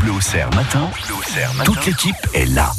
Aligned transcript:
Bleu 0.00 0.12
au 0.12 0.20
Cerf 0.20 0.50
matin, 0.54 0.90
toute 1.64 1.86
l'équipe 1.86 2.16
est 2.34 2.46
là. 2.46 2.72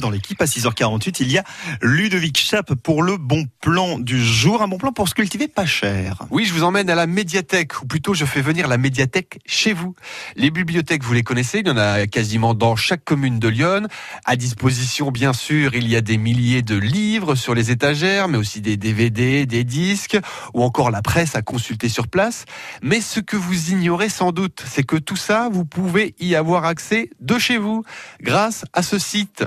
Dans 0.00 0.10
l'équipe, 0.10 0.40
à 0.42 0.46
6h48, 0.46 1.16
il 1.20 1.30
y 1.30 1.38
a 1.38 1.44
Ludovic 1.80 2.36
Chape 2.38 2.74
pour 2.74 3.02
le 3.02 3.16
bon 3.16 3.46
plan 3.60 3.98
du 3.98 4.24
jour. 4.24 4.60
Un 4.60 4.66
bon 4.66 4.76
plan 4.76 4.92
pour 4.92 5.08
se 5.08 5.14
cultiver 5.14 5.46
pas 5.46 5.66
cher. 5.66 6.24
Oui, 6.30 6.44
je 6.44 6.52
vous 6.52 6.64
emmène 6.64 6.90
à 6.90 6.96
la 6.96 7.06
médiathèque, 7.06 7.80
ou 7.80 7.86
plutôt 7.86 8.12
je 8.12 8.24
fais 8.24 8.40
venir 8.40 8.66
la 8.66 8.76
médiathèque 8.76 9.38
chez 9.46 9.72
vous. 9.72 9.94
Les 10.34 10.50
bibliothèques, 10.50 11.04
vous 11.04 11.12
les 11.12 11.22
connaissez, 11.22 11.60
il 11.60 11.68
y 11.68 11.70
en 11.70 11.76
a 11.76 12.08
quasiment 12.08 12.54
dans 12.54 12.74
chaque 12.74 13.04
commune 13.04 13.38
de 13.38 13.46
Lyon. 13.46 13.86
À 14.24 14.34
disposition, 14.34 15.12
bien 15.12 15.32
sûr, 15.32 15.74
il 15.74 15.86
y 15.86 15.94
a 15.94 16.00
des 16.00 16.16
milliers 16.16 16.62
de 16.62 16.76
livres 16.76 17.36
sur 17.36 17.54
les 17.54 17.70
étagères, 17.70 18.26
mais 18.26 18.38
aussi 18.38 18.60
des 18.60 18.76
DVD, 18.76 19.46
des 19.46 19.62
disques, 19.62 20.18
ou 20.54 20.62
encore 20.64 20.90
la 20.90 21.02
presse 21.02 21.36
à 21.36 21.42
consulter 21.42 21.88
sur 21.88 22.08
place. 22.08 22.46
Mais 22.82 23.00
ce 23.00 23.20
que 23.20 23.36
vous 23.36 23.70
ignorez 23.70 24.08
sans 24.08 24.32
doute, 24.32 24.64
c'est 24.66 24.84
que 24.84 24.96
tout 24.96 25.16
ça, 25.16 25.48
vous 25.52 25.64
pouvez 25.64 26.16
y 26.18 26.34
avoir 26.34 26.64
accès 26.64 27.10
de 27.20 27.38
chez 27.38 27.58
vous, 27.58 27.84
grâce 28.20 28.64
à 28.72 28.82
ce 28.82 28.98
site 28.98 29.44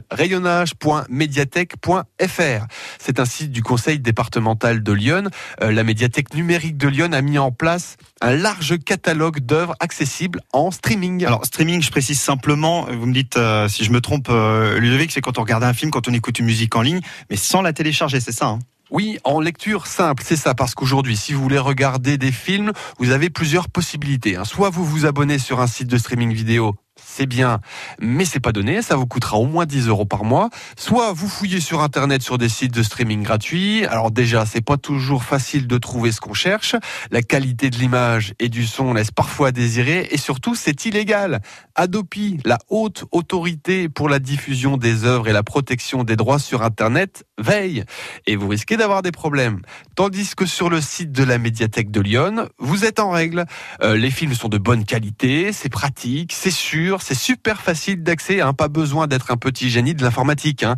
c'est 2.99 3.19
un 3.19 3.25
site 3.25 3.51
du 3.51 3.63
conseil 3.63 3.99
départemental 3.99 4.83
de 4.83 4.91
Lyon. 4.91 5.29
Euh, 5.61 5.71
la 5.71 5.83
médiathèque 5.83 6.33
numérique 6.33 6.77
de 6.77 6.87
Lyon 6.87 7.11
a 7.13 7.21
mis 7.21 7.37
en 7.37 7.51
place 7.51 7.97
un 8.21 8.33
large 8.35 8.77
catalogue 8.79 9.39
d'œuvres 9.39 9.75
accessibles 9.79 10.41
en 10.53 10.71
streaming. 10.71 11.25
Alors 11.25 11.45
streaming, 11.45 11.81
je 11.81 11.91
précise 11.91 12.19
simplement, 12.19 12.87
vous 12.91 13.05
me 13.05 13.13
dites 13.13 13.37
euh, 13.37 13.67
si 13.67 13.83
je 13.83 13.91
me 13.91 14.01
trompe, 14.01 14.27
euh, 14.29 14.79
Ludovic, 14.79 15.11
c'est 15.11 15.21
quand 15.21 15.37
on 15.37 15.41
regarde 15.41 15.63
un 15.63 15.73
film, 15.73 15.91
quand 15.91 16.07
on 16.07 16.13
écoute 16.13 16.39
une 16.39 16.45
musique 16.45 16.75
en 16.75 16.81
ligne, 16.81 17.01
mais 17.29 17.35
sans 17.35 17.61
la 17.61 17.73
télécharger, 17.73 18.19
c'est 18.19 18.31
ça 18.31 18.47
hein? 18.47 18.59
Oui, 18.89 19.19
en 19.25 19.41
lecture 19.41 19.85
simple, 19.85 20.23
c'est 20.25 20.38
ça, 20.38 20.55
parce 20.55 20.73
qu'aujourd'hui, 20.73 21.17
si 21.17 21.33
vous 21.33 21.41
voulez 21.41 21.57
regarder 21.57 22.17
des 22.17 22.31
films, 22.31 22.71
vous 22.99 23.11
avez 23.11 23.29
plusieurs 23.29 23.67
possibilités. 23.67 24.38
Hein. 24.38 24.45
Soit 24.45 24.69
vous 24.69 24.85
vous 24.85 25.05
abonnez 25.05 25.39
sur 25.39 25.59
un 25.59 25.67
site 25.67 25.89
de 25.89 25.97
streaming 25.97 26.31
vidéo 26.31 26.73
c'est 27.03 27.25
bien, 27.25 27.59
mais 27.99 28.25
c'est 28.25 28.39
pas 28.39 28.51
donné, 28.51 28.81
ça 28.81 28.95
vous 28.95 29.05
coûtera 29.05 29.38
au 29.38 29.45
moins 29.45 29.65
10 29.65 29.88
euros 29.88 30.05
par 30.05 30.23
mois. 30.23 30.49
Soit 30.77 31.13
vous 31.13 31.27
fouillez 31.27 31.59
sur 31.59 31.81
internet 31.81 32.22
sur 32.22 32.38
des 32.38 32.49
sites 32.49 32.73
de 32.73 32.83
streaming 32.83 33.23
gratuits. 33.23 33.85
Alors 33.85 34.11
déjà, 34.11 34.45
c'est 34.45 34.61
pas 34.61 34.77
toujours 34.77 35.23
facile 35.23 35.67
de 35.67 35.77
trouver 35.77 36.11
ce 36.11 36.22
qu'on 36.22 36.33
cherche. 36.33 36.75
La 37.11 37.22
qualité 37.22 37.69
de 37.69 37.77
l'image 37.77 38.33
et 38.39 38.49
du 38.49 38.66
son 38.66 38.94
laisse 38.94 39.11
parfois 39.11 39.49
à 39.49 39.52
désirer 39.52 40.07
et 40.11 40.17
surtout, 40.17 40.55
c'est 40.55 40.85
illégal. 40.85 41.41
Adopi, 41.75 42.39
la 42.45 42.57
haute 42.69 43.05
autorité 43.11 43.89
pour 43.89 44.09
la 44.09 44.19
diffusion 44.19 44.77
des 44.77 45.05
œuvres 45.05 45.27
et 45.27 45.33
la 45.33 45.44
protection 45.44 46.03
des 46.03 46.16
droits 46.16 46.39
sur 46.39 46.63
internet, 46.63 47.25
veille 47.38 47.83
et 48.25 48.35
vous 48.35 48.47
risquez 48.47 48.77
d'avoir 48.77 49.02
des 49.02 49.11
problèmes. 49.11 49.61
Tandis 49.95 50.35
que 50.35 50.45
sur 50.45 50.69
le 50.69 50.81
site 50.81 51.11
de 51.11 51.23
la 51.23 51.38
médiathèque 51.38 51.91
de 51.91 52.02
Lyon, 52.02 52.47
vous 52.57 52.85
êtes 52.85 53.00
en 53.00 53.11
règle. 53.11 53.45
Euh, 53.81 53.95
les 53.95 54.11
films 54.11 54.33
sont 54.33 54.50
de 54.50 54.57
bonne 54.57 54.85
qualité, 54.85 55.53
c'est 55.53 55.69
pratique, 55.69 56.33
c'est 56.33 56.52
sûr 56.52 56.86
c'est 56.99 57.16
super 57.16 57.61
facile 57.61 58.03
d'accès, 58.03 58.41
hein, 58.41 58.53
pas 58.53 58.67
besoin 58.67 59.07
d'être 59.07 59.31
un 59.31 59.38
petit 59.38 59.69
génie 59.69 59.93
de 59.93 60.03
l'informatique. 60.03 60.63
Hein. 60.63 60.75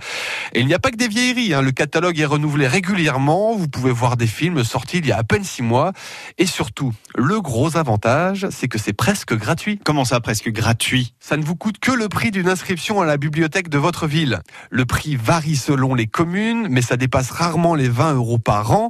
Et 0.53 0.61
il 0.61 0.65
n'y 0.65 0.73
a 0.73 0.79
pas 0.79 0.89
que 0.89 0.97
des 0.97 1.07
vieilleries, 1.07 1.53
hein. 1.53 1.61
le 1.61 1.71
catalogue 1.71 2.19
est 2.19 2.25
renouvelé 2.25 2.67
régulièrement, 2.67 3.55
vous 3.55 3.67
pouvez 3.67 3.91
voir 3.91 4.17
des 4.17 4.27
films 4.27 4.63
sortis 4.63 4.97
il 4.97 5.05
y 5.05 5.11
a 5.11 5.17
à 5.17 5.23
peine 5.23 5.43
six 5.43 5.61
mois. 5.61 5.93
Et 6.37 6.45
surtout, 6.45 6.93
le 7.15 7.41
gros 7.41 7.77
avantage, 7.77 8.47
c'est 8.49 8.67
que 8.67 8.79
c'est 8.79 8.93
presque 8.93 9.35
gratuit. 9.35 9.79
Comment 9.83 10.05
ça, 10.05 10.19
presque 10.19 10.49
gratuit? 10.49 11.13
Ça 11.19 11.37
ne 11.37 11.43
vous 11.43 11.55
coûte 11.55 11.79
que 11.79 11.91
le 11.91 12.09
prix 12.09 12.31
d'une 12.31 12.49
inscription 12.49 13.01
à 13.01 13.05
la 13.05 13.17
bibliothèque 13.17 13.69
de 13.69 13.77
votre 13.77 14.07
ville. 14.07 14.41
Le 14.71 14.85
prix 14.85 15.15
varie 15.15 15.55
selon 15.55 15.93
les 15.93 16.07
communes, 16.07 16.67
mais 16.69 16.81
ça 16.81 16.97
dépasse 16.97 17.29
rarement 17.29 17.75
les 17.75 17.89
20 17.89 18.15
euros 18.15 18.39
par 18.39 18.71
an. 18.71 18.89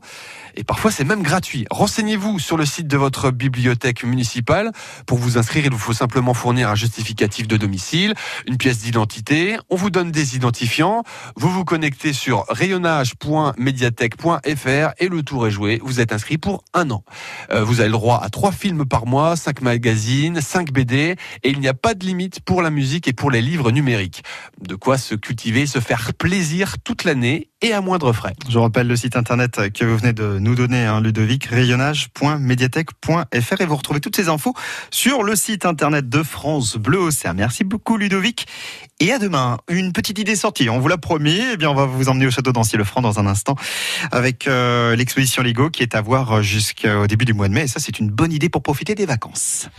Et 0.56 0.64
parfois, 0.64 0.92
c'est 0.92 1.04
même 1.04 1.24
gratuit. 1.24 1.66
Renseignez-vous 1.70 2.40
sur 2.40 2.58
le 2.58 2.66
site 2.66 2.88
de 2.88 2.98
votre 2.98 3.32
bibliothèque 3.32 4.04
municipale. 4.04 4.72
Pour 5.06 5.18
vous 5.18 5.38
inscrire, 5.38 5.66
il 5.66 5.72
vous 5.72 5.78
faut 5.78 5.94
simplement 5.94 6.34
fournir 6.34 6.70
un 6.70 6.76
justificatif 6.76 7.09
de 7.14 7.58
domicile, 7.58 8.14
une 8.48 8.58
pièce 8.58 8.80
d'identité. 8.80 9.58
On 9.70 9.76
vous 9.76 9.90
donne 9.90 10.12
des 10.12 10.36
identifiants. 10.36 11.04
Vous 11.36 11.50
vous 11.50 11.66
connectez 11.66 12.14
sur 12.14 12.46
rayonnage.mediathèque.fr 12.50 14.94
et 15.00 15.08
le 15.08 15.24
tour 15.24 15.48
est 15.48 15.52
joué. 15.52 15.82
Vous 15.84 16.00
êtes 16.00 16.14
inscrit 16.14 16.38
pour 16.38 16.64
un 16.74 16.92
an. 16.92 17.04
Euh, 17.52 17.64
vous 17.64 17.80
avez 17.80 17.90
le 17.90 17.94
droit 17.94 18.20
à 18.22 18.30
trois 18.30 18.52
films 18.52 18.86
par 18.86 19.08
mois, 19.08 19.36
cinq 19.36 19.62
magazines, 19.62 20.40
cinq 20.42 20.72
BD 20.72 21.16
et 21.44 21.50
il 21.50 21.60
n'y 21.60 21.68
a 21.68 21.74
pas 21.74 21.96
de 21.96 22.06
limite 22.06 22.42
pour 22.42 22.62
la 22.62 22.70
musique 22.70 23.08
et 23.08 23.14
pour 23.14 23.32
les 23.32 23.42
livres 23.42 23.72
numériques. 23.72 24.22
De 24.62 24.76
quoi 24.76 25.00
se 25.00 25.16
cultiver, 25.16 25.66
se 25.66 25.80
faire 25.80 26.14
plaisir 26.14 26.76
toute 26.84 27.06
l'année 27.06 27.50
et 27.62 27.74
à 27.74 27.82
moindre 27.82 28.14
frais. 28.14 28.36
Je 28.48 28.58
rappelle 28.58 28.88
le 28.88 28.96
site 28.96 29.18
internet 29.18 29.74
que 29.74 29.84
vous 29.84 29.98
venez 29.98 30.14
de 30.14 30.40
nous 30.40 30.56
donner, 30.56 30.86
hein, 30.86 31.02
Ludovic, 31.02 31.44
rayonnage.mediathèque.fr 31.46 33.62
et 33.62 33.66
vous 33.66 33.76
retrouvez 33.76 34.00
toutes 34.00 34.16
ces 34.16 34.30
infos 34.30 34.54
sur 34.92 35.24
le 35.24 35.36
site 35.36 35.66
internet 35.66 36.08
de 36.08 36.24
France 36.24 36.78
Bleu 36.78 36.99
Merci 37.36 37.64
beaucoup 37.64 37.98
Ludovic 37.98 38.48
et 39.00 39.12
à 39.12 39.20
demain. 39.20 39.58
Une 39.70 39.94
petite 39.94 40.20
idée 40.20 40.36
sortie, 40.36 40.70
on 40.70 40.80
vous 40.80 40.88
l'a 40.88 40.98
promis, 40.98 41.42
eh 41.54 41.58
bien 41.58 41.70
on 41.70 41.76
va 41.76 41.86
vous 41.86 42.10
emmener 42.10 42.28
au 42.28 42.32
château 42.32 42.52
d'Ancier-le-Franc 42.52 43.02
dans 43.02 43.20
un 43.20 43.26
instant 43.26 43.56
avec 44.12 44.48
euh, 44.48 44.96
l'exposition 44.96 45.42
Lego 45.42 45.70
qui 45.70 45.84
est 45.84 45.96
à 45.96 46.02
voir 46.02 46.44
jusqu'au 46.44 47.08
début 47.08 47.26
du 47.26 47.34
mois 47.34 47.48
de 47.48 47.54
mai 47.54 47.68
ça 47.68 47.80
c'est 47.80 48.00
une 48.00 48.10
bonne 48.10 48.34
idée 48.34 48.50
pour 48.50 48.64
profiter 48.64 48.96
des 48.96 49.06
vacances. 49.06 49.70